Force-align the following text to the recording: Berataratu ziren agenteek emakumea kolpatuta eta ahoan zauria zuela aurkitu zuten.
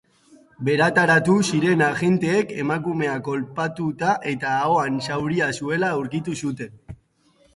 Berataratu 0.67 1.33
ziren 1.49 1.83
agenteek 1.87 2.53
emakumea 2.63 3.19
kolpatuta 3.27 4.15
eta 4.33 4.53
ahoan 4.69 4.97
zauria 5.09 5.51
zuela 5.59 5.91
aurkitu 5.99 6.37
zuten. 6.45 6.75